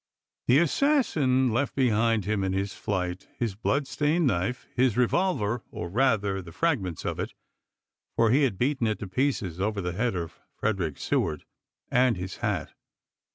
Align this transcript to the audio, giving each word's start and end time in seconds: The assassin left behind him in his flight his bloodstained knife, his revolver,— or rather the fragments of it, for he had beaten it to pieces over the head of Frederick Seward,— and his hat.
The 0.47 0.57
assassin 0.57 1.51
left 1.53 1.75
behind 1.75 2.25
him 2.25 2.43
in 2.43 2.53
his 2.53 2.73
flight 2.73 3.27
his 3.37 3.53
bloodstained 3.53 4.25
knife, 4.25 4.65
his 4.75 4.97
revolver,— 4.97 5.61
or 5.71 5.89
rather 5.89 6.41
the 6.41 6.51
fragments 6.51 7.05
of 7.05 7.19
it, 7.19 7.35
for 8.15 8.31
he 8.31 8.41
had 8.41 8.57
beaten 8.57 8.87
it 8.87 8.97
to 8.97 9.07
pieces 9.07 9.61
over 9.61 9.79
the 9.79 9.93
head 9.93 10.15
of 10.15 10.39
Frederick 10.57 10.97
Seward,— 10.97 11.45
and 11.91 12.17
his 12.17 12.37
hat. 12.37 12.73